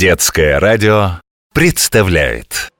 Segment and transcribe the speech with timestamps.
[0.00, 1.20] Детское радио
[1.52, 2.70] представляет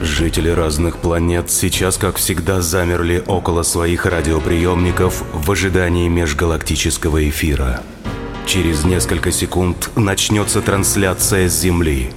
[0.00, 7.80] Жители разных планет сейчас, как всегда, замерли около своих радиоприемников в ожидании межгалактического эфира.
[8.46, 12.12] Через несколько секунд начнется трансляция с Земли.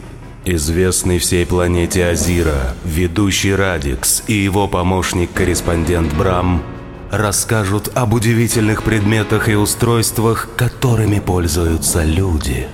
[0.50, 6.64] Известный всей планете Азира, ведущий Радикс и его помощник-корреспондент Брам
[7.12, 12.68] расскажут об удивительных предметах и устройствах, которыми пользуются люди.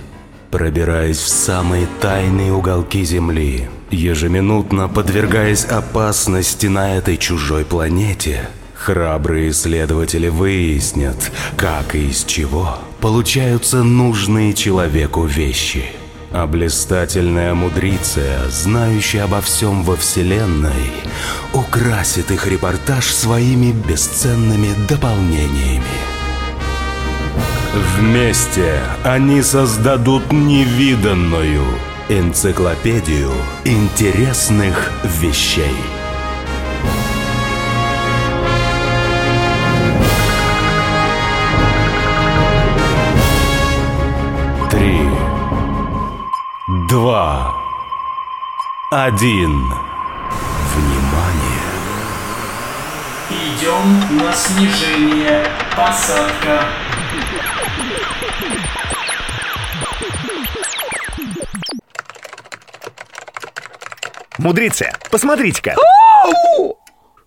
[0.52, 10.28] Пробираясь в самые тайные уголки Земли, ежеминутно подвергаясь опасности на этой чужой планете, храбрые исследователи
[10.28, 15.86] выяснят, как и из чего получаются нужные человеку вещи.
[16.36, 20.90] А блистательная мудриция, знающая обо всем во Вселенной,
[21.52, 25.84] украсит их репортаж своими бесценными дополнениями.
[27.96, 31.62] Вместе они создадут невиданную
[32.08, 33.30] энциклопедию
[33.64, 35.93] интересных вещей.
[47.04, 47.54] Два,
[48.90, 49.52] один.
[50.72, 51.68] Внимание!
[53.28, 55.46] Идем на снижение.
[55.76, 56.64] Посадка.
[64.38, 65.76] Мудрица, посмотрите-ка.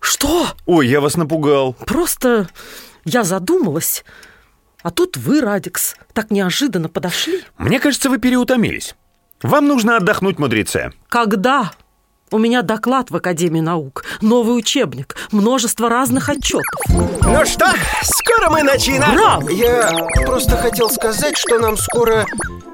[0.00, 0.48] Что?
[0.66, 1.74] Ой, я вас напугал.
[1.86, 2.48] Просто
[3.04, 4.04] я задумалась.
[4.82, 7.44] А тут вы, Радикс, так неожиданно подошли.
[7.58, 8.96] Мне кажется, вы переутомились.
[9.42, 10.92] Вам нужно отдохнуть, мудрица.
[11.08, 11.70] Когда?
[12.30, 16.82] У меня доклад в Академии наук, новый учебник, множество разных отчетов.
[16.88, 17.66] Ну что,
[18.02, 19.48] скоро мы начинаем Браво!
[19.48, 19.90] Я
[20.26, 22.26] просто хотел сказать, что нам скоро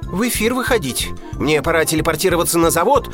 [0.02, 3.10] в эфир выходить Мне пора телепортироваться на завод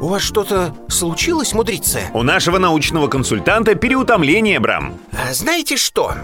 [0.00, 2.00] У вас что-то случилось, мудрица?
[2.14, 4.94] У нашего научного консультанта переутомление, Брам.
[5.12, 6.14] А знаете что?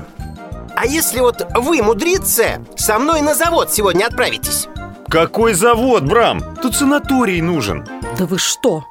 [0.74, 4.68] А если вот вы, мудрица, со мной на завод сегодня отправитесь?
[5.10, 6.40] Какой завод, Брам?
[6.62, 7.84] Тут санаторий нужен.
[8.16, 8.86] Да вы что?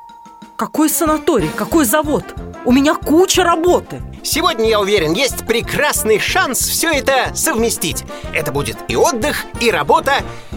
[0.58, 2.26] Какой санаторий, какой завод?
[2.66, 4.02] У меня куча работы.
[4.22, 8.04] Сегодня, я уверен, есть прекрасный шанс все это совместить
[8.34, 10.16] Это будет и отдых, и работа,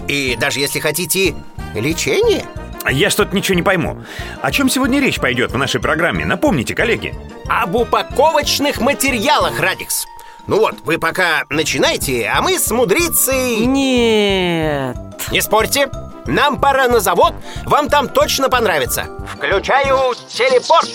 [0.09, 1.37] и даже если хотите,
[1.77, 2.45] лечение
[2.91, 4.03] Я что-то ничего не пойму.
[4.41, 6.25] О чем сегодня речь пойдет в нашей программе?
[6.25, 7.15] Напомните, коллеги.
[7.49, 10.07] Об упаковочных материалах, Радикс
[10.47, 13.65] Ну вот, вы пока начинайте, а мы с мудрицей...
[13.67, 14.97] Нет.
[15.31, 15.89] Не спорьте,
[16.27, 20.89] нам пора на завод, вам там точно понравится Включаю телепорт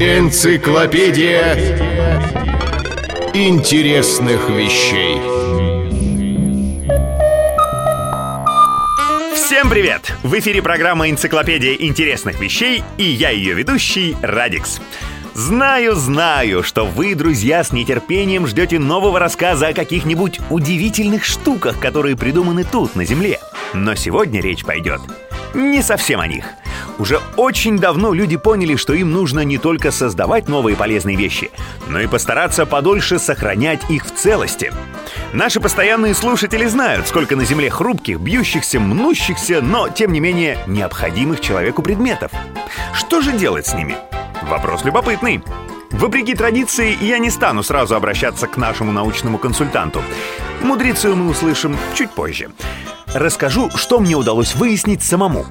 [0.00, 1.54] Энциклопедия
[3.34, 5.67] интересных вещей.
[9.58, 10.14] Всем привет!
[10.22, 14.80] В эфире программа «Энциклопедия интересных вещей» и я ее ведущий Радикс.
[15.34, 22.16] Знаю, знаю, что вы, друзья, с нетерпением ждете нового рассказа о каких-нибудь удивительных штуках, которые
[22.16, 23.40] придуманы тут, на Земле.
[23.74, 25.00] Но сегодня речь пойдет
[25.54, 26.44] не совсем о них.
[26.98, 31.50] Уже очень давно люди поняли, что им нужно не только создавать новые полезные вещи,
[31.88, 34.72] но и постараться подольше сохранять их в целости.
[35.32, 41.40] Наши постоянные слушатели знают, сколько на Земле хрупких, бьющихся, мнущихся, но, тем не менее, необходимых
[41.40, 42.32] человеку предметов.
[42.94, 43.96] Что же делать с ними?
[44.42, 45.42] Вопрос любопытный.
[45.90, 50.02] Вопреки традиции, я не стану сразу обращаться к нашему научному консультанту.
[50.62, 52.50] Мудрицию мы услышим чуть позже.
[53.12, 55.44] Расскажу, что мне удалось выяснить самому.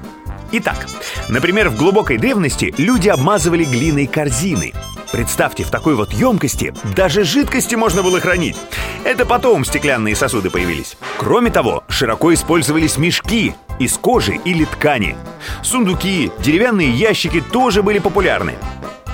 [0.50, 0.86] Итак,
[1.28, 4.72] например, в глубокой древности люди обмазывали глиной корзины.
[5.12, 8.56] Представьте, в такой вот емкости даже жидкости можно было хранить.
[9.04, 10.96] Это потом стеклянные сосуды появились.
[11.16, 15.16] Кроме того, широко использовались мешки из кожи или ткани.
[15.62, 18.54] Сундуки, деревянные ящики тоже были популярны.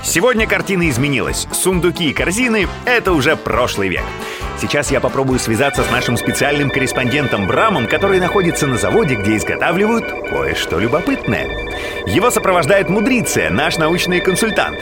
[0.03, 1.47] Сегодня картина изменилась.
[1.51, 4.03] Сундуки и корзины— это уже прошлый век.
[4.59, 10.05] Сейчас я попробую связаться с нашим специальным корреспондентом Брамом, который находится на заводе, где изготавливают
[10.29, 11.47] кое-что любопытное.
[12.05, 14.79] Его сопровождает Мудриция, наш научный консультант.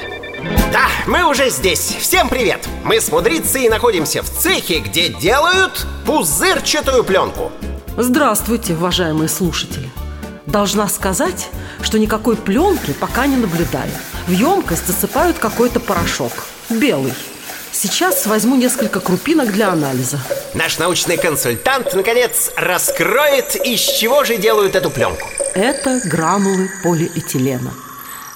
[0.71, 1.95] Да, мы уже здесь.
[1.99, 2.67] Всем привет!
[2.83, 7.51] Мы с Мудрицей находимся в цехе, где делают пузырчатую пленку.
[7.97, 9.89] Здравствуйте, уважаемые слушатели.
[10.45, 11.49] Должна сказать,
[11.81, 13.91] что никакой пленки пока не наблюдаю.
[14.27, 16.31] В емкость засыпают какой-то порошок.
[16.69, 17.13] Белый.
[17.71, 20.19] Сейчас возьму несколько крупинок для анализа.
[20.53, 25.27] Наш научный консультант, наконец, раскроет, из чего же делают эту пленку.
[25.55, 27.71] Это гранулы полиэтилена.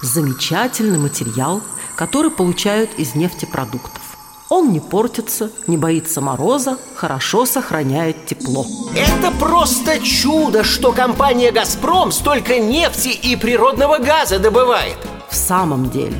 [0.01, 1.61] Замечательный материал,
[1.97, 4.17] который получают из нефтепродуктов.
[4.49, 8.65] Он не портится, не боится мороза, хорошо сохраняет тепло.
[8.95, 14.95] Это просто чудо, что компания «Газпром» столько нефти и природного газа добывает.
[15.29, 16.15] В самом деле,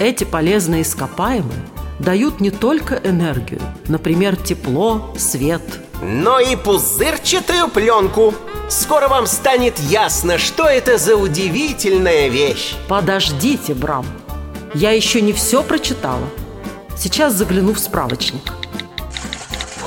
[0.00, 1.60] эти полезные ископаемые
[2.00, 5.62] дают не только энергию, например, тепло, свет,
[6.02, 8.34] но и пузырчатую пленку.
[8.68, 12.74] Скоро вам станет ясно, что это за удивительная вещь.
[12.88, 14.04] Подождите, Брам,
[14.74, 16.28] я еще не все прочитала.
[16.96, 18.52] Сейчас загляну в справочник.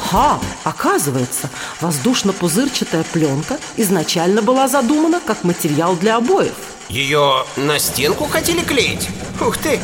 [0.09, 1.49] Ха, оказывается,
[1.79, 6.53] воздушно-пузырчатая пленка изначально была задумана как материал для обоев.
[6.89, 9.07] Ее на стенку хотели клеить?
[9.39, 9.79] Ух ты!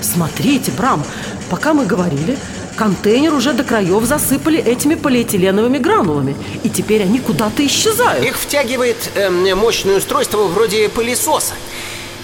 [0.00, 1.04] Смотрите, Брам,
[1.50, 2.38] пока мы говорили,
[2.76, 8.24] контейнер уже до краев засыпали этими полиэтиленовыми гранулами, и теперь они куда-то исчезают.
[8.24, 11.54] Их втягивает эм, мощное устройство вроде пылесоса.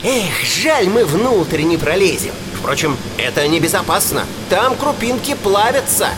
[0.05, 2.33] Эх, жаль, мы внутрь не пролезем.
[2.55, 4.25] Впрочем, это небезопасно.
[4.49, 6.09] Там крупинки плавятся.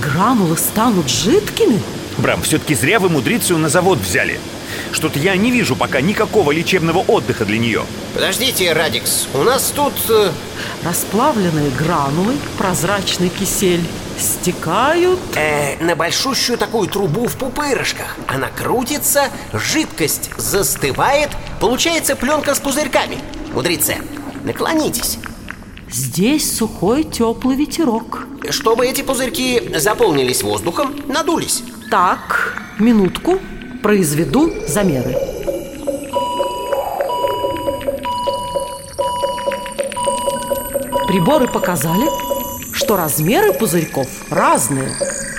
[0.00, 1.80] Гранулы станут жидкими?
[2.18, 4.38] Брам, все-таки зря вы мудрицию на завод взяли.
[4.92, 7.82] Что-то я не вижу пока никакого лечебного отдыха для нее.
[8.14, 9.94] Подождите, Радикс, у нас тут...
[10.08, 10.30] э,
[10.84, 13.84] Расплавленные гранулы, прозрачный кисель
[14.18, 15.18] стекают.
[15.36, 18.16] э, на большущую такую трубу в пупырышках.
[18.26, 21.30] Она крутится, жидкость застывает,
[21.60, 23.18] получается пленка с пузырьками.
[23.54, 23.94] Мудрица,
[24.44, 25.18] наклонитесь.
[25.90, 28.26] Здесь сухой теплый ветерок.
[28.50, 31.62] Чтобы эти пузырьки заполнились воздухом, надулись.
[31.90, 33.38] Так, минутку,
[33.82, 35.16] произведу замеры.
[41.08, 42.06] Приборы показали,
[42.72, 44.94] что размеры пузырьков разные.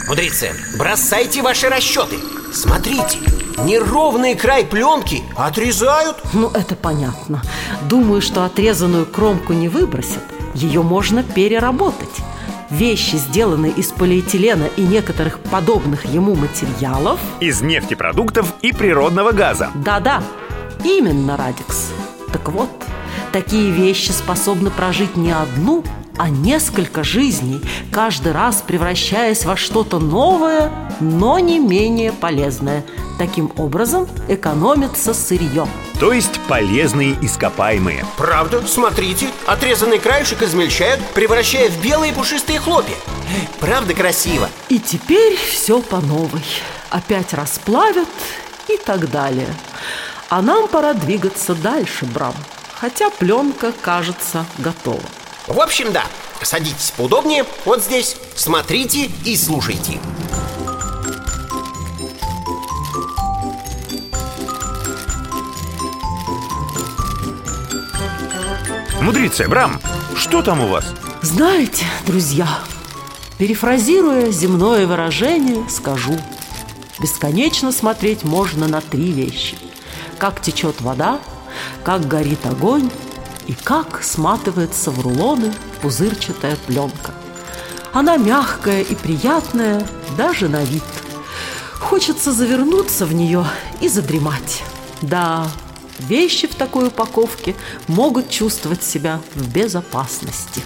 [0.07, 2.17] Мудрицы, бросайте ваши расчеты.
[2.53, 3.19] Смотрите,
[3.63, 6.17] неровный край пленки отрезают.
[6.33, 7.41] Ну, это понятно.
[7.83, 10.19] Думаю, что отрезанную кромку не выбросят.
[10.53, 12.09] Ее можно переработать.
[12.71, 19.71] Вещи, сделанные из полиэтилена и некоторых подобных ему материалов, Из нефтепродуктов и природного газа.
[19.75, 20.23] Да-да,
[20.81, 21.91] именно, Радикс.
[22.31, 22.69] Так вот,
[23.33, 25.83] такие вещи способны прожить не одну,
[26.17, 27.61] а несколько жизней,
[27.91, 32.85] каждый раз превращаясь во что-то новое, но не менее полезное.
[33.17, 35.67] Таким образом экономится сырье.
[35.99, 38.05] То есть полезные ископаемые.
[38.17, 42.95] Правда, смотрите, отрезанный краешек измельчают, превращая в белые пушистые хлопья.
[43.59, 44.49] Правда красиво?
[44.69, 46.43] И теперь все по новой.
[46.89, 48.09] Опять расплавят
[48.67, 49.47] и так далее.
[50.29, 52.33] А нам пора двигаться дальше, Брам.
[52.73, 55.01] Хотя пленка, кажется, готова.
[55.47, 56.03] В общем, да.
[56.41, 58.15] Садитесь поудобнее, вот здесь.
[58.35, 59.99] Смотрите и слушайте.
[69.01, 69.81] Мудрица, Брам,
[70.15, 70.85] что там у вас?
[71.21, 72.47] Знаете, друзья,
[73.39, 76.17] перефразируя земное выражение, скажу
[76.99, 79.57] Бесконечно смотреть можно на три вещи
[80.19, 81.19] Как течет вода,
[81.83, 82.91] как горит огонь
[83.51, 87.13] И как сматывается в рулоны пузырчатая пленка
[87.91, 89.85] Она мягкая и приятная,
[90.17, 90.85] даже на вид
[91.77, 93.45] Хочется завернуться в нее
[93.81, 94.63] и задремать
[95.01, 95.51] Да,
[95.99, 97.53] вещи в такой упаковке
[97.87, 100.63] могут чувствовать себя в безопасности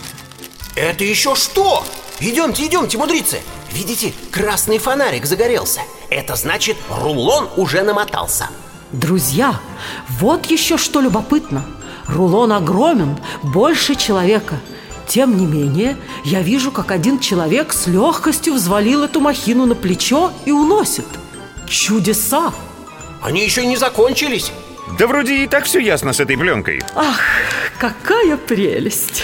[0.75, 1.83] Это еще что?
[2.19, 3.41] Идемте, идемте, мудрицы.
[3.73, 5.81] Видите, красный фонарик загорелся.
[6.11, 8.47] Это значит, рулон уже намотался.
[8.91, 9.59] Друзья,
[10.19, 11.65] вот еще что любопытно.
[12.07, 14.59] Рулон огромен, больше человека.
[15.07, 20.31] Тем не менее, я вижу, как один человек с легкостью взвалил эту махину на плечо
[20.45, 21.05] и уносит.
[21.67, 22.53] Чудеса!
[23.21, 24.51] Они еще не закончились.
[24.99, 26.81] Да вроде и так все ясно с этой пленкой.
[26.95, 27.19] Ах,
[27.85, 29.23] какая прелесть!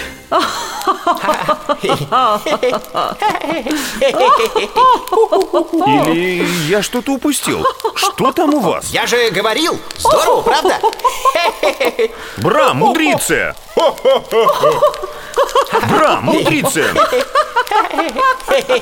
[6.02, 7.66] Или я что-то упустил?
[7.94, 8.90] Что там у вас?
[8.90, 10.80] Я же говорил, здорово, правда?
[12.38, 13.56] Брам, мудрица!
[15.88, 16.84] Брам, мудрица!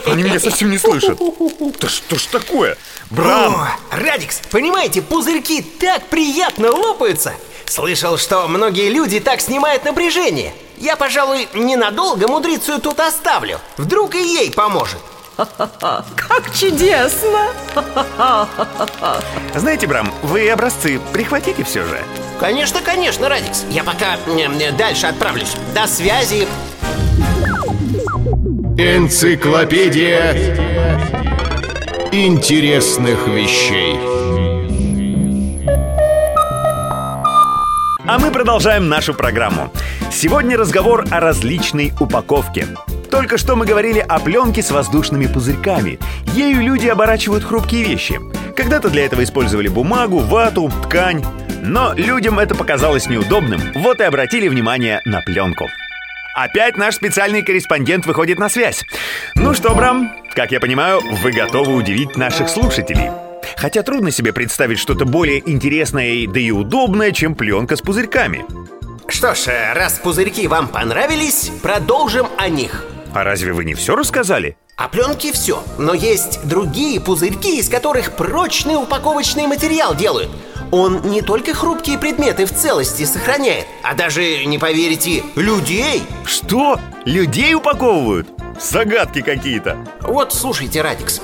[0.06, 1.18] Они меня совсем не слышат.
[1.80, 2.76] Да что ж такое?
[3.10, 3.54] Брам!
[3.54, 7.34] О, Радикс, понимаете, пузырьки так приятно лопаются.
[7.70, 10.52] Слышал, что многие люди так снимают напряжение.
[10.76, 13.60] Я, пожалуй, ненадолго мудрицу тут оставлю.
[13.76, 14.98] Вдруг и ей поможет.
[15.36, 17.46] Как чудесно!
[19.54, 22.02] Знаете, Брам, вы образцы прихватите все же.
[22.40, 23.64] Конечно, конечно, Радикс.
[23.70, 25.52] Я пока м, м, дальше отправлюсь.
[25.72, 26.48] До связи.
[28.76, 30.34] Энциклопедия
[32.10, 34.19] интересных вещей.
[38.10, 39.72] А мы продолжаем нашу программу.
[40.10, 42.66] Сегодня разговор о различной упаковке.
[43.08, 46.00] Только что мы говорили о пленке с воздушными пузырьками.
[46.34, 48.18] Ею люди оборачивают хрупкие вещи.
[48.56, 51.24] Когда-то для этого использовали бумагу, вату, ткань.
[51.62, 55.68] Но людям это показалось неудобным, вот и обратили внимание на пленку.
[56.34, 58.84] Опять наш специальный корреспондент выходит на связь.
[59.36, 63.29] Ну что, Брам, как я понимаю, вы готовы удивить наших слушателей.
[63.56, 68.44] Хотя трудно себе представить что-то более интересное, да и удобное, чем пленка с пузырьками.
[69.08, 72.84] Что ж, э, раз пузырьки вам понравились, продолжим о них.
[73.12, 74.56] А разве вы не все рассказали?
[74.76, 80.30] О пленке все, но есть другие пузырьки, из которых прочный упаковочный материал делают.
[80.70, 86.04] Он не только хрупкие предметы в целости сохраняет, а даже, не поверите, людей.
[86.24, 86.78] Что?
[87.04, 88.28] Людей упаковывают?
[88.60, 89.76] Загадки какие-то.
[90.02, 91.20] Вот слушайте, Радикс,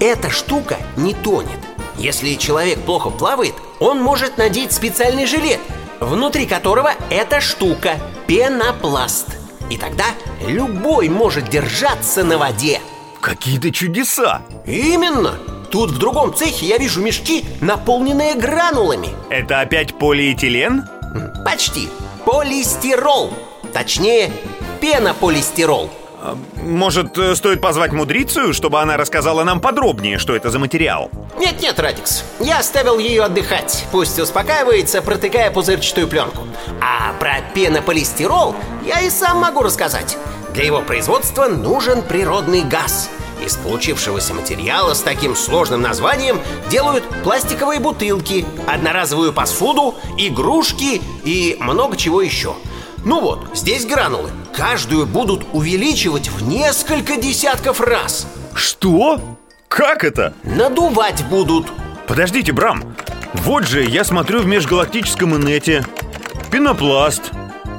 [0.00, 1.58] эта штука не тонет.
[1.96, 5.60] Если человек плохо плавает, он может надеть специальный жилет,
[6.00, 9.26] внутри которого эта штука– пенопласт.
[9.70, 10.04] И тогда
[10.46, 12.80] любой может держаться на воде.
[13.20, 14.42] Какие-то чудеса.
[14.64, 15.38] Именно!
[15.70, 19.10] Тут в другом цехе я вижу мешки, наполненные гранулами.
[19.28, 20.84] Это опять полиэтилен?
[21.44, 21.90] Почти.
[22.24, 23.34] Полистирол.
[23.74, 24.30] Точнее,
[24.80, 25.90] пенополистирол.
[26.56, 31.10] Может, э, стоит позвать мудрицу, чтобы она рассказала нам подробнее, что это за материал?
[31.38, 33.86] Нет-нет, Радикс, я оставил ее отдыхать.
[33.92, 36.46] Пусть успокаивается, протыкая пузырчатую пленку.
[36.80, 40.18] А про пенополистирол я и сам могу рассказать.
[40.54, 43.10] Для его производства нужен природный газ.
[43.44, 51.96] Из получившегося материала с таким сложным названием делают пластиковые бутылки, одноразовую посуду, игрушки и много
[51.96, 52.56] чего еще.
[53.04, 54.30] Ну вот, здесь гранулы.
[54.54, 58.26] Каждую будут увеличивать в несколько десятков раз.
[58.54, 59.38] Что?
[59.68, 60.34] Как это?
[60.42, 61.68] Надувать будут.
[62.06, 62.96] Подождите, Брам.
[63.34, 65.86] Вот же, я смотрю в межгалактическом инете.
[66.50, 67.30] Пенопласт.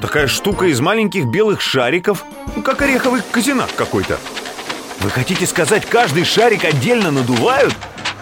[0.01, 2.23] Такая штука из маленьких белых шариков,
[2.63, 4.17] как ореховый казинак какой-то.
[5.01, 7.73] Вы хотите сказать, каждый шарик отдельно надувают?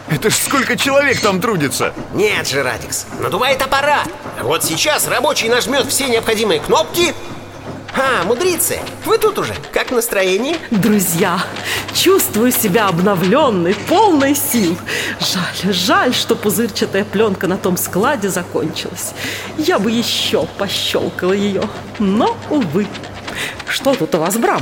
[0.09, 1.93] Это ж сколько человек там трудится?
[2.13, 4.07] Нет же, Радикс, надувает аппарат.
[4.41, 7.13] Вот сейчас рабочий нажмет все необходимые кнопки.
[7.93, 9.53] А, мудрицы, вы тут уже.
[9.73, 10.57] Как настроение?
[10.71, 11.43] Друзья,
[11.93, 14.77] чувствую себя обновленной, полной сил.
[15.19, 19.13] Жаль, жаль, что пузырчатая пленка на том складе закончилась.
[19.57, 21.63] Я бы еще пощелкала ее,
[21.99, 22.87] но, увы.
[23.67, 24.61] Что тут у вас, Брам?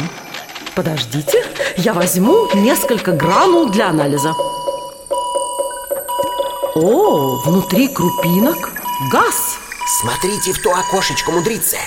[0.74, 1.46] Подождите,
[1.78, 4.34] я возьму несколько гранул для анализа.
[6.76, 8.74] О, внутри крупинок
[9.10, 9.58] газ.
[10.02, 11.78] Смотрите в то окошечко, мудрицы.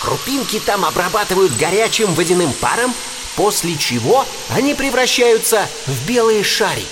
[0.00, 2.94] Крупинки там обрабатывают горячим водяным паром,
[3.34, 6.86] после чего они превращаются в белые шарики.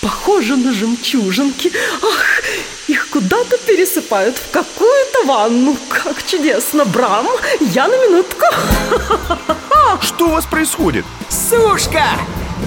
[0.00, 1.70] Похоже на жемчужинки.
[2.02, 2.42] Ах,
[2.88, 5.76] их куда-то пересыпают в какую-то ванну.
[5.90, 7.28] Как чудесно, Брам,
[7.60, 8.46] я на минутку.
[10.00, 11.04] Что у вас происходит?
[11.28, 12.04] Сушка!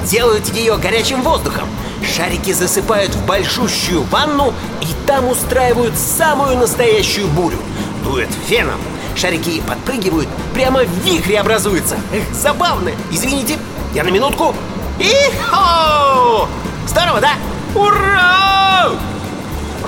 [0.06, 1.68] Делают ее горячим воздухом.
[2.04, 7.58] Шарики засыпают в большущую ванну и там устраивают самую настоящую бурю.
[8.04, 8.80] Дует феном.
[9.16, 11.98] Шарики подпрыгивают, прямо в вихре образуются.
[12.14, 12.92] Эх, забавно.
[13.12, 13.58] Извините,
[13.94, 14.56] я на минутку.
[15.00, 16.48] И-хо!
[16.88, 17.32] Здорово, да?
[17.76, 18.90] Ура!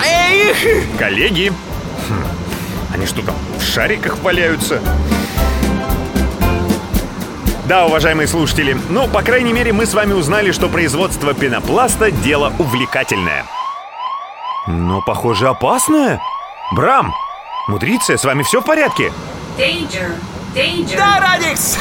[0.04, 0.58] Эх!
[0.98, 1.52] Коллеги.
[2.08, 2.24] Хм,
[2.94, 4.80] Они что там, в шариках валяются?
[7.70, 12.52] Да, уважаемые слушатели, ну, по крайней мере, мы с вами узнали, что производство пенопласта– дело
[12.58, 13.46] увлекательное.
[14.66, 16.20] Но, похоже, опасное.
[16.72, 17.14] Брам,
[17.68, 19.14] мудриция, с вами все в порядке?
[19.56, 20.16] Danger!
[20.56, 20.98] Danger!
[20.98, 21.78] Да, Радикс!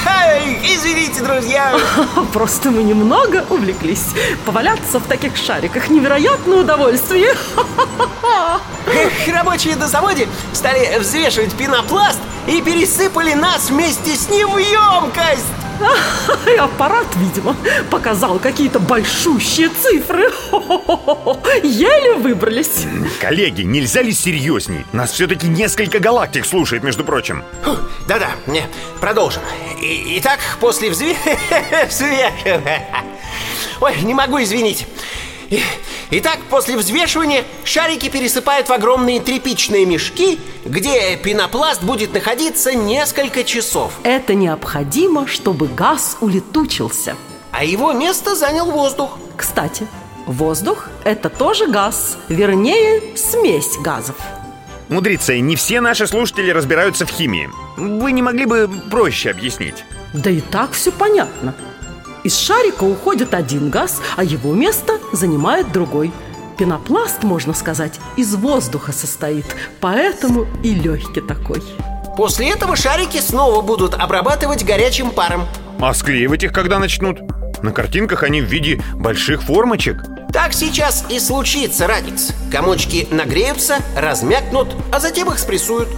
[0.62, 1.74] Извините, друзья!
[2.34, 4.08] Просто мы немного увлеклись.
[4.44, 7.30] Поваляться в таких шариках– невероятное удовольствие.
[8.92, 15.57] Эх, Рабочие на заводе стали взвешивать пенопласт и пересыпали нас вместе с ним в емкость!
[16.46, 17.56] И аппарат, видимо,
[17.90, 20.30] показал какие-то большущие цифры.
[21.62, 22.86] Еле выбрались.
[23.20, 24.84] Коллеги, нельзя ли серьезней?
[24.92, 27.44] Нас все-таки несколько галактик слушает, между прочим.
[27.64, 28.62] Фу, Да-да, не,
[29.00, 29.42] продолжим.
[29.82, 31.16] И- итак, после взве...
[31.88, 32.84] взвешивания...
[33.80, 34.86] Ой, не могу, извините.
[36.10, 43.92] Итак, после взвешивания шарики пересыпают в огромные тряпичные мешки, где пенопласт будет находиться несколько часов.
[44.04, 47.16] Это необходимо, чтобы газ улетучился.
[47.52, 49.18] А его место занял воздух.
[49.36, 49.86] Кстати,
[50.26, 54.16] воздух– это тоже газ, вернее, смесь газов.
[54.88, 57.50] Мудрица, не все наши слушатели разбираются в химии.
[57.76, 59.84] Вы не могли бы проще объяснить?
[60.14, 61.54] Да и так все понятно.
[62.28, 66.12] Из шарика уходит один газ, а его место занимает другой.
[66.58, 69.46] Пенопласт, можно сказать, из воздуха состоит,
[69.80, 71.62] поэтому и легкий такой.
[72.18, 75.46] После этого шарики снова будут обрабатывать горячим паром.
[75.80, 77.18] А склеивать их когда начнут?
[77.62, 80.04] На картинках они в виде больших формочек.
[80.30, 82.34] Так сейчас и случится, Радикс.
[82.52, 85.88] Комочки нагреются, размякнут, а затем их спрессуют.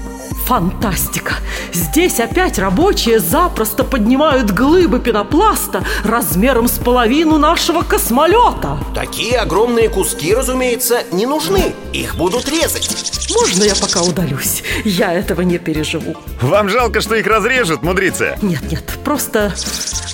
[0.50, 1.34] Фантастика!
[1.72, 8.76] Здесь опять рабочие запросто поднимают глыбы пенопласта размером с половину нашего космолета.
[8.92, 11.72] Такие огромные куски, разумеется, не нужны.
[11.92, 12.90] Их будут резать.
[13.32, 14.64] Можно я пока удалюсь?
[14.84, 16.16] Я этого не переживу.
[16.42, 18.36] Вам жалко, что их разрежут, мудрица?
[18.42, 19.54] Нет, нет, просто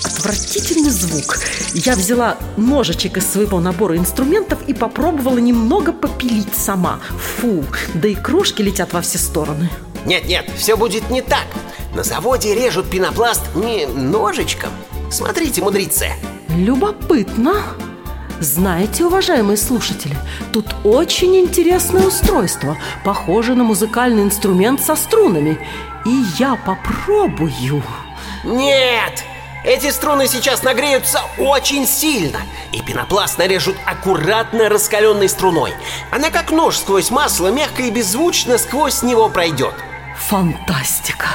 [0.03, 1.39] отвратительный звук.
[1.73, 6.99] Я взяла ножичек из своего набора инструментов и попробовала немного попилить сама.
[7.39, 7.65] Фу,
[7.95, 9.71] да и крошки летят во все стороны.
[10.05, 11.45] Нет-нет, все будет не так.
[11.93, 14.69] На заводе режут пенопласт не ножичком.
[15.09, 16.11] Смотрите, мудрицы.
[16.49, 17.63] Любопытно.
[18.39, 20.15] Знаете, уважаемые слушатели,
[20.53, 25.57] тут очень интересное устройство, похоже на музыкальный инструмент со струнами.
[26.05, 27.83] И я попробую.
[28.43, 29.23] Нет!
[29.67, 32.39] Эти струны сейчас нагреются очень сильно
[32.71, 35.73] И пенопласт нарежут аккуратно раскаленной струной
[36.09, 39.73] Она как нож сквозь масло мягко и беззвучно сквозь него пройдет
[40.15, 41.27] Фантастика!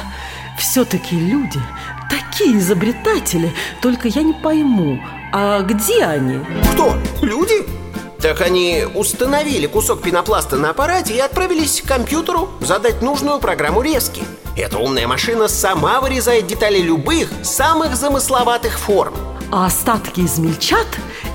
[0.58, 1.60] Все-таки люди
[2.08, 4.98] такие изобретатели, только я не пойму,
[5.32, 6.40] а где они?
[6.72, 6.96] Кто?
[7.20, 7.81] Люди?
[8.22, 14.22] Так они установили кусок пенопласта на аппарате и отправились к компьютеру задать нужную программу резки.
[14.56, 19.12] Эта умная машина сама вырезает детали любых, самых замысловатых форм.
[19.50, 20.86] А остатки измельчат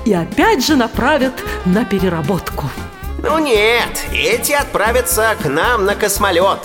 [0.06, 1.34] и опять же направят
[1.66, 2.64] на переработку.
[3.22, 6.60] Ну нет, эти отправятся к нам на космолет.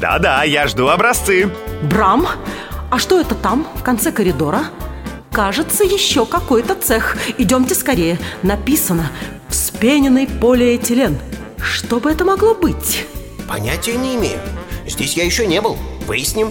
[0.00, 1.52] Да-да, я жду образцы.
[1.82, 2.26] Брам,
[2.90, 4.64] а что это там, в конце коридора?
[5.30, 7.16] Кажется, еще какой-то цех.
[7.36, 8.18] Идемте скорее.
[8.42, 9.10] Написано
[9.48, 11.18] «Вспененный полиэтилен».
[11.60, 13.04] Что бы это могло быть?
[13.48, 14.38] Понятия не имею.
[14.86, 15.76] Здесь я еще не был.
[16.06, 16.50] Выясним.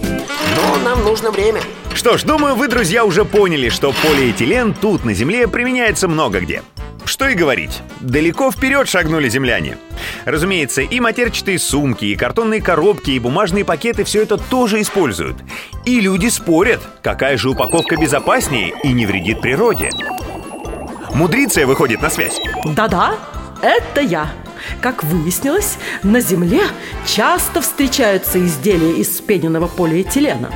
[0.55, 1.61] Но нам нужно время.
[1.93, 6.61] Что ж, думаю, вы, друзья, уже поняли, что полиэтилен тут, на Земле, применяется много где.
[7.05, 9.77] Что и говорить, далеко вперед шагнули земляне.
[10.25, 15.37] Разумеется, и матерчатые сумки, и картонные коробки, и бумажные пакеты все это тоже используют.
[15.85, 19.89] И люди спорят, какая же упаковка безопаснее и не вредит природе.
[21.17, 22.39] Мудриция выходит на связь.
[22.63, 23.15] Да-да,
[23.63, 24.29] это я.
[24.81, 26.61] Как выяснилось, на Земле
[27.07, 30.51] часто встречаются изделия из вспененного полиэтилена.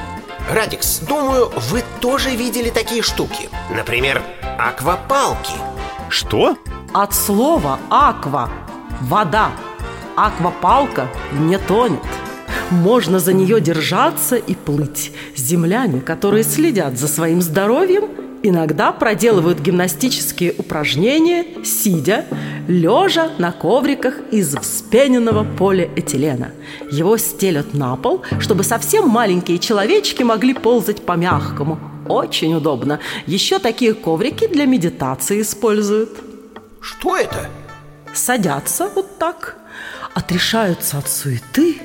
[0.53, 3.49] Радикс, думаю, вы тоже видели такие штуки.
[3.75, 4.21] Например,
[4.59, 5.55] аквапалки.
[6.09, 6.55] Что?
[6.93, 8.51] От слова «аква»–
[9.01, 9.49] вода.
[10.15, 12.03] Аквапалка не тонет.
[12.69, 15.11] Можно за нее держаться и плыть.
[15.35, 22.25] Земляне, которые следят за своим здоровьем, иногда проделывают гимнастические упражнения, сидя,
[22.67, 26.51] лежа на ковриках из вспененного полиэтилена.
[26.91, 31.79] Его стелят на пол, чтобы совсем маленькие человечки могли ползать по мягкому.
[32.07, 32.99] Очень удобно.
[33.27, 36.09] Еще такие коврики для медитации используют.
[36.81, 37.49] Что это?
[38.13, 39.55] Садятся вот так,
[40.13, 41.77] отрешаются от суеты,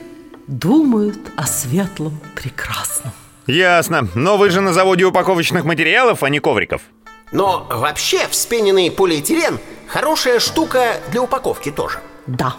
[0.47, 3.13] думают о светлом прекрасном.
[3.47, 4.09] Ясно.
[4.15, 6.83] Но вы же на заводе упаковочных материалов, а не ковриков.
[7.33, 11.99] Но вообще вспененный полиэтилен хорошая штука для упаковки тоже.
[12.27, 12.55] Да,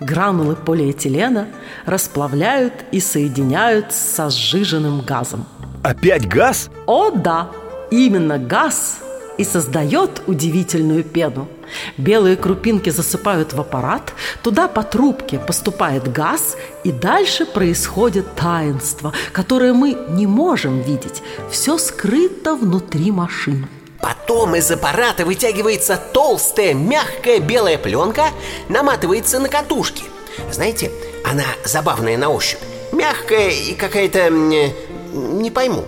[0.00, 1.48] гранулы полиэтилена
[1.86, 5.46] расплавляют и соединяют со сжиженным газом.
[5.82, 6.70] Опять газ?
[6.86, 7.50] О да,
[7.90, 8.98] именно газ
[9.38, 11.48] и создает удивительную пену.
[11.96, 19.72] Белые крупинки засыпают в аппарат, туда по трубке поступает газ, и дальше происходит таинство, которое
[19.72, 21.22] мы не можем видеть.
[21.50, 23.68] Все скрыто внутри машин.
[24.00, 28.26] Потом из аппарата вытягивается толстая, мягкая белая пленка,
[28.68, 30.04] наматывается на катушки.
[30.52, 30.90] Знаете,
[31.24, 32.60] она забавная на ощупь.
[32.92, 34.30] Мягкая и какая-то...
[34.30, 35.84] Не пойму.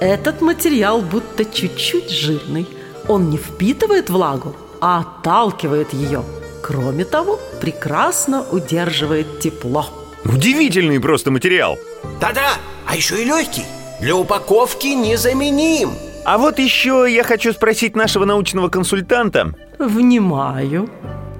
[0.00, 2.66] Этот материал будто чуть-чуть жирный.
[3.08, 6.22] Он не впитывает влагу, а отталкивает ее.
[6.62, 9.86] Кроме того, прекрасно удерживает тепло.
[10.24, 11.78] Удивительный просто материал.
[12.20, 12.54] Да-да,
[12.86, 13.64] а еще и легкий.
[14.00, 15.90] Для упаковки незаменим.
[16.24, 19.54] А вот еще я хочу спросить нашего научного консультанта.
[19.78, 20.88] Внимаю.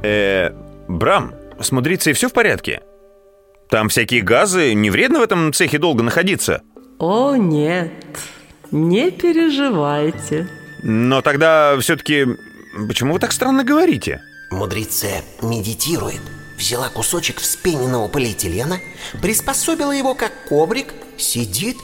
[0.03, 0.51] Э,
[0.89, 2.83] Брам, с мудрицей все в порядке?
[3.71, 6.61] Там всякие газы, не вредно в этом цехе долго находиться?
[6.99, 7.93] О, нет,
[8.71, 10.49] не переживайте.
[10.85, 12.27] Но тогда все-таки...
[12.87, 14.23] Почему вы так странно говорите?
[14.51, 15.07] Мудрица
[15.41, 16.21] медитирует.
[16.59, 18.79] Взяла кусочек вспененного полиэтилена,
[19.23, 21.79] приспособила его как коврик, сидит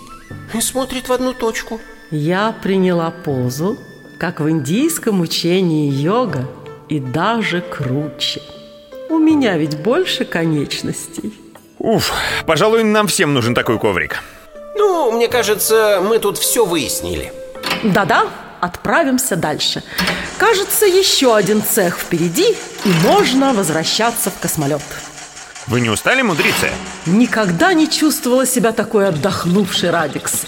[0.53, 1.81] и смотрит в одну точку.
[2.11, 3.79] Я приняла позу,
[4.19, 6.47] как в индийском учении йога,
[6.91, 8.43] и даже круче.
[9.09, 11.33] У меня ведь больше конечностей.
[11.79, 12.13] Уф,
[12.47, 14.23] пожалуй, нам всем нужен такой коврик.
[14.77, 17.33] Ну, мне кажется, мы тут все выяснили.
[17.83, 18.27] Да-да,
[18.61, 19.83] отправимся дальше.
[20.39, 24.83] Кажется, еще один цех впереди, и можно возвращаться в космолет.
[25.67, 26.69] Вы не устали, мудрица?
[27.07, 30.43] Никогда не чувствовала себя такой отдохнувшей, Радикс.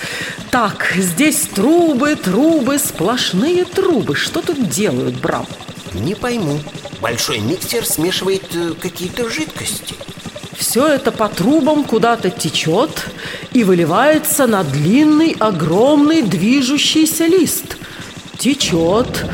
[0.50, 4.16] Так, здесь трубы, трубы, сплошные трубы.
[4.16, 5.46] Что тут делают, Брам?
[5.92, 6.58] Не пойму.
[7.00, 9.94] Большой миксер смешивает э, какие-то жидкости.
[10.56, 13.06] Все это по трубам куда-то течет
[13.52, 17.76] и выливается на длинный, огромный движущийся лист.
[18.42, 19.24] Течет,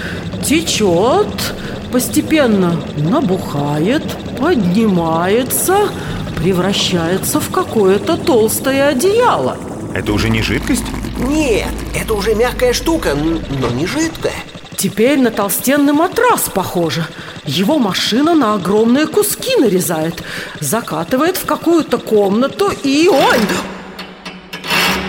[0.44, 1.54] течет,
[1.90, 4.02] постепенно набухает,
[4.38, 5.88] поднимается,
[6.36, 9.56] превращается в какое-то толстое одеяло.
[9.94, 10.84] Это уже не жидкость?
[11.26, 14.34] Нет, это уже мягкая штука, но не жидкая.
[14.76, 17.06] Теперь на толстенный матрас похоже.
[17.46, 20.22] Его машина на огромные куски нарезает,
[20.60, 23.08] закатывает в какую-то комнату и...
[23.08, 23.38] Ой!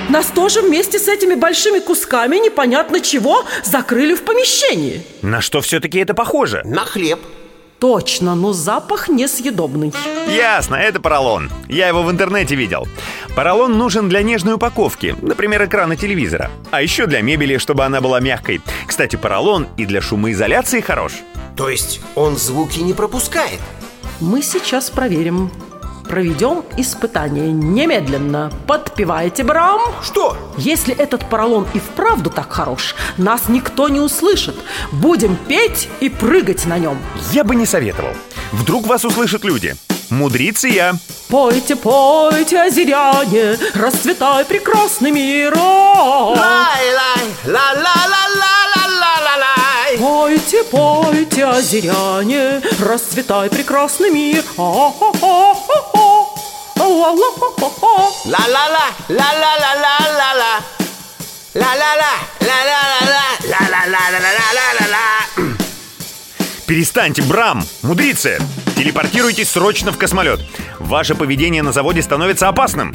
[0.09, 5.03] Нас тоже вместе с этими большими кусками непонятно чего закрыли в помещении.
[5.21, 6.63] На что все-таки это похоже?
[6.65, 7.19] На хлеб.
[7.77, 9.93] Точно, но запах несъедобный.
[10.27, 11.51] Ясно, это поролон.
[11.69, 12.87] Я его в интернете видел.
[13.35, 16.49] Поролон нужен для нежной упаковки, например, экрана телевизора.
[16.71, 18.61] А еще для мебели, чтобы она была мягкой.
[18.87, 21.13] Кстати, поролон и для шумоизоляции хорош.
[21.55, 23.59] То есть он звуки не пропускает.
[24.19, 25.51] Мы сейчас проверим.
[26.09, 28.51] Проведем испытание немедленно.
[28.65, 29.79] Подпевайте, Брам.
[30.01, 30.35] Что?
[30.57, 34.55] Если этот поролон и вправду так хорош, нас никто не услышит.
[34.91, 36.97] Будем петь и прыгать на нем.
[37.31, 38.13] Я бы не советовал.
[38.51, 39.75] Вдруг вас услышат люди.
[40.09, 40.95] Мудрицы я.
[41.29, 45.53] Пойте, пойте, озеряне, расцветай прекрасный мир.
[45.55, 49.97] Лай-лай, ла-ла-ла-ла-ла-ла-ла-лай.
[49.99, 54.43] Пойте, пойте, озеряне, расцветай прекрасный мир.
[54.57, 55.58] О-о-о-о-о.
[58.29, 60.61] Ла-ла-ла, ла-ла-ла-ла-ла-ла.
[61.55, 65.55] Ла-ла-ла, ла-ла-ла-ла, ла-ла-ла-ла-ла-ла-ла.
[66.67, 67.63] Перестаньте, Брам!
[67.81, 68.39] Мудрицы!
[68.77, 70.41] Телепортируйтесь срочно в космолет.
[70.77, 72.93] Ваше поведение на заводе становится опасным.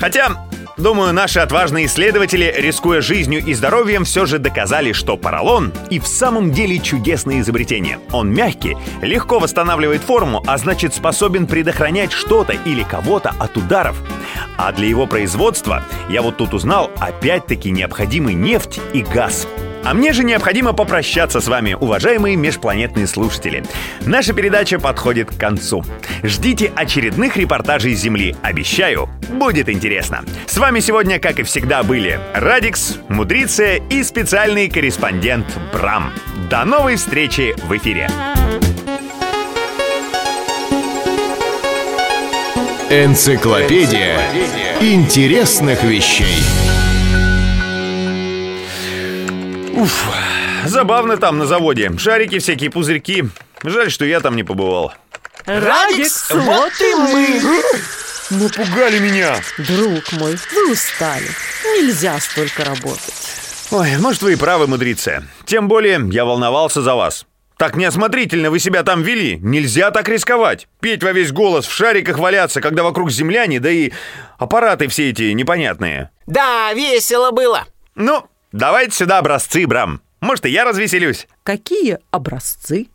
[0.00, 0.48] Хотя,
[0.78, 6.06] думаю, наши отважные исследователи, рискуя жизнью и здоровьем, все же доказали, что поролон и в
[6.06, 7.98] самом деле чудесное изобретение.
[8.12, 13.96] Он мягкий, легко восстанавливает форму, а значит способен предохранять что-то или кого-то от ударов.
[14.56, 19.46] А для его производства, я вот тут узнал, опять-таки необходимы нефть и газ.
[19.84, 23.64] А мне же необходимо попрощаться с вами, уважаемые межпланетные слушатели.
[24.02, 25.84] Наша передача подходит к концу.
[26.22, 28.36] Ждите очередных репортажей с Земли.
[28.42, 30.24] Обещаю, будет интересно.
[30.46, 36.12] С вами сегодня, как и всегда, были Радикс, Мудриция и специальный корреспондент Брам.
[36.50, 38.08] До новой встречи в эфире.
[42.90, 44.18] Энциклопедия
[44.80, 46.42] интересных вещей.
[49.78, 50.08] Уф,
[50.64, 51.92] забавно там на заводе.
[51.98, 53.26] Шарики всякие, пузырьки.
[53.62, 54.92] Жаль, что я там не побывал.
[55.46, 57.40] Радикс, вот и мы.
[58.30, 59.36] Напугали меня.
[59.56, 61.28] Друг мой, вы устали.
[61.64, 63.14] Нельзя столько работать.
[63.70, 65.22] Ой, может, вы и правы, мудрица.
[65.46, 67.24] Тем более, я волновался за вас.
[67.56, 69.38] Так неосмотрительно вы себя там вели.
[69.40, 70.66] Нельзя так рисковать.
[70.80, 73.92] Петь во весь голос, в шариках валяться, когда вокруг земляне, да и
[74.38, 76.10] аппараты все эти непонятные.
[76.26, 77.64] Да, весело было.
[77.94, 80.00] Ну, давайте сюда образцы, Брам.
[80.20, 81.28] Может, и я развеселюсь.
[81.42, 82.88] Какие образцы?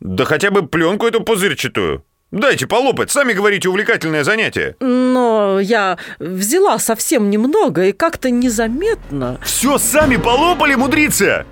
[0.00, 2.04] Да хотя бы пленку эту пузырчатую.
[2.30, 4.74] Дайте полопать, сами говорите, увлекательное занятие.
[4.80, 9.38] Но я взяла совсем немного и как-то незаметно.
[9.42, 11.44] Все сами полопали, мудрица!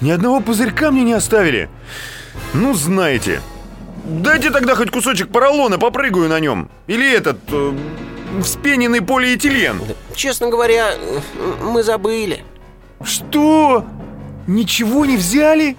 [0.00, 1.68] Ни одного пузырька мне не оставили.
[2.54, 3.42] Ну, знаете.
[4.04, 6.70] Дайте тогда хоть кусочек поролона, попрыгаю на нем.
[6.86, 7.38] Или этот...
[7.50, 7.72] э,
[8.42, 9.80] вспененный полиэтилен.
[10.16, 10.94] Честно говоря,
[11.62, 12.42] мы забыли.
[13.04, 13.84] Что?
[14.46, 15.76] Ничего не взяли?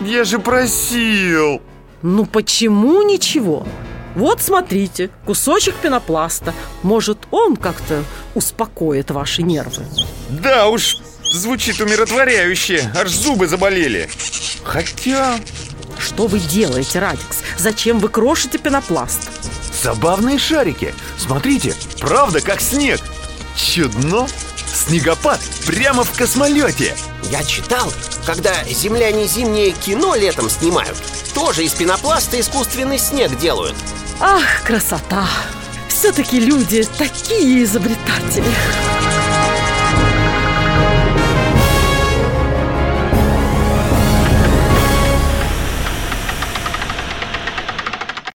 [0.00, 1.62] Я же просил.
[2.02, 3.66] Ну почему ничего?
[4.14, 6.54] Вот смотрите, кусочек пенопласта.
[6.82, 8.02] Может, он как-то
[8.34, 9.84] успокоит ваши нервы.
[10.30, 10.96] Да уж,
[11.32, 12.90] звучит умиротворяюще.
[12.94, 14.08] Аж зубы заболели.
[14.64, 15.38] Хотя...
[15.98, 17.42] Что вы делаете, Радикс?
[17.58, 19.30] Зачем вы крошите пенопласт?
[19.82, 20.94] Забавные шарики.
[21.18, 23.00] Смотрите, правда, как снег.
[23.56, 24.26] Чудно.
[24.76, 26.94] Снегопад прямо в космолете.
[27.30, 27.90] Я читал,
[28.26, 30.98] когда земляне зимнее кино летом снимают,
[31.34, 33.74] тоже из пенопласта искусственный снег делают.
[34.20, 35.26] Ах, красота!
[35.88, 38.44] Все-таки люди такие изобретатели.